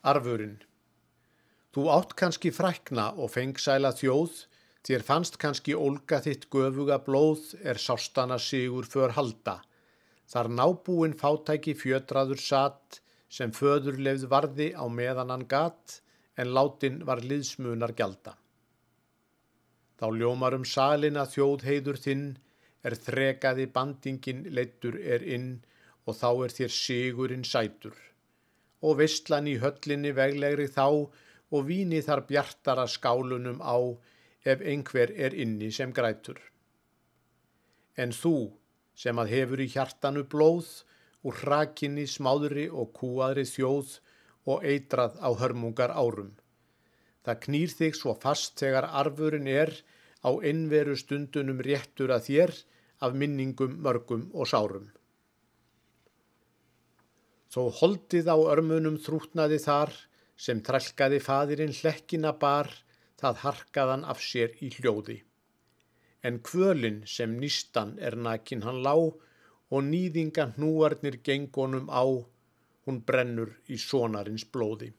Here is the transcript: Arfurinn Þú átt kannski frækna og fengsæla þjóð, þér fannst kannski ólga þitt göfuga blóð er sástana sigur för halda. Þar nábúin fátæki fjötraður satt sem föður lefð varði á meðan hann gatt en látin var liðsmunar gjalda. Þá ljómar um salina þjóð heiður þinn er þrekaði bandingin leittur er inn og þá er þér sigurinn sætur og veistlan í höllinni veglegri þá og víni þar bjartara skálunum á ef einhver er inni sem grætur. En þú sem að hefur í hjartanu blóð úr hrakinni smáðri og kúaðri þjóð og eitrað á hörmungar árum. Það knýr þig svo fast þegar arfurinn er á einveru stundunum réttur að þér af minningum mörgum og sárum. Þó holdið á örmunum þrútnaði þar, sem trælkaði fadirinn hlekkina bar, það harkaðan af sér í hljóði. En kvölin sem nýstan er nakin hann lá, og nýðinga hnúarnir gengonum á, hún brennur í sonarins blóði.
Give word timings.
Arfurinn 0.00 0.54
Þú 1.76 1.82
átt 1.92 2.14
kannski 2.16 2.48
frækna 2.56 3.10
og 3.20 3.28
fengsæla 3.34 3.90
þjóð, 3.98 4.38
þér 4.88 5.02
fannst 5.04 5.36
kannski 5.42 5.74
ólga 5.76 6.22
þitt 6.24 6.46
göfuga 6.54 6.96
blóð 7.04 7.50
er 7.60 7.76
sástana 7.76 8.38
sigur 8.40 8.88
för 8.88 9.12
halda. 9.18 9.58
Þar 10.24 10.48
nábúin 10.56 11.18
fátæki 11.20 11.76
fjötraður 11.76 12.40
satt 12.40 13.02
sem 13.28 13.52
föður 13.52 14.00
lefð 14.00 14.24
varði 14.32 14.72
á 14.72 14.88
meðan 14.88 15.34
hann 15.36 15.46
gatt 15.52 16.00
en 16.40 16.54
látin 16.56 17.02
var 17.04 17.20
liðsmunar 17.20 17.92
gjalda. 17.92 18.38
Þá 20.00 20.06
ljómar 20.16 20.56
um 20.56 20.64
salina 20.64 21.28
þjóð 21.28 21.66
heiður 21.68 22.00
þinn 22.06 22.28
er 22.88 22.96
þrekaði 22.96 23.68
bandingin 23.68 24.46
leittur 24.48 24.96
er 24.96 25.28
inn 25.28 25.58
og 26.06 26.16
þá 26.16 26.30
er 26.46 26.56
þér 26.56 26.78
sigurinn 26.84 27.44
sætur 27.44 28.06
og 28.80 29.00
veistlan 29.00 29.48
í 29.50 29.56
höllinni 29.62 30.12
veglegri 30.16 30.68
þá 30.72 30.86
og 31.50 31.66
víni 31.68 32.00
þar 32.06 32.24
bjartara 32.28 32.86
skálunum 32.88 33.60
á 33.60 33.76
ef 34.44 34.62
einhver 34.72 35.12
er 35.12 35.34
inni 35.34 35.70
sem 35.74 35.92
grætur. 35.92 36.38
En 37.96 38.14
þú 38.16 38.52
sem 38.96 39.18
að 39.18 39.32
hefur 39.34 39.60
í 39.64 39.68
hjartanu 39.72 40.24
blóð 40.34 40.70
úr 41.26 41.36
hrakinni 41.42 42.06
smáðri 42.08 42.68
og 42.70 42.94
kúaðri 42.96 43.44
þjóð 43.48 43.98
og 44.48 44.64
eitrað 44.64 45.18
á 45.20 45.28
hörmungar 45.40 45.92
árum. 45.92 46.32
Það 47.24 47.40
knýr 47.44 47.74
þig 47.76 47.98
svo 47.98 48.14
fast 48.22 48.56
þegar 48.60 48.88
arfurinn 49.02 49.50
er 49.50 49.74
á 50.24 50.30
einveru 50.32 50.96
stundunum 50.96 51.60
réttur 51.64 52.12
að 52.14 52.30
þér 52.30 52.54
af 53.04 53.16
minningum 53.16 53.76
mörgum 53.84 54.28
og 54.32 54.48
sárum. 54.48 54.88
Þó 57.50 57.62
holdið 57.80 58.28
á 58.30 58.36
örmunum 58.52 58.98
þrútnaði 59.02 59.58
þar, 59.64 59.90
sem 60.36 60.60
trælkaði 60.66 61.18
fadirinn 61.24 61.74
hlekkina 61.74 62.30
bar, 62.44 62.70
það 63.20 63.42
harkaðan 63.44 64.04
af 64.12 64.22
sér 64.22 64.54
í 64.64 64.70
hljóði. 64.76 65.18
En 66.22 66.38
kvölin 66.46 67.02
sem 67.14 67.34
nýstan 67.42 67.96
er 67.98 68.16
nakin 68.16 68.62
hann 68.66 68.80
lá, 68.86 68.94
og 69.70 69.82
nýðinga 69.88 70.46
hnúarnir 70.54 71.18
gengonum 71.26 71.90
á, 71.90 72.04
hún 72.86 73.02
brennur 73.06 73.52
í 73.68 73.78
sonarins 73.78 74.46
blóði. 74.46 74.92